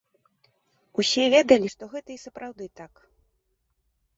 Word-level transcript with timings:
Усе 1.03 1.23
ведалі, 1.33 1.67
што 1.75 1.83
гэта 1.93 2.09
і 2.15 2.17
сапраўды 2.25 2.65
так. 2.81 2.93